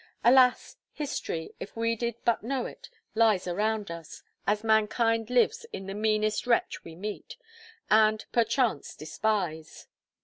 Alas! 0.23 0.77
History, 0.93 1.53
if 1.59 1.75
we 1.77 1.95
did 1.95 2.15
but 2.25 2.41
know 2.41 2.65
it, 2.65 2.89
lies 3.13 3.45
around 3.45 3.91
us, 3.91 4.23
as 4.47 4.63
mankind 4.63 5.29
lives 5.29 5.63
in 5.71 5.85
the 5.85 5.93
meanest 5.93 6.47
wretch 6.47 6.83
we 6.83 6.95
meet, 6.95 7.37
and 7.87 8.25
perchance 8.31 8.95
despise. 8.95 9.85